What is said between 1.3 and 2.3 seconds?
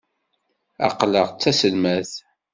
d taselmadt.